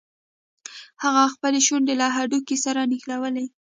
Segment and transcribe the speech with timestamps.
[1.03, 3.45] هغه خپلې شونډې له هډوکي سره نښلوي.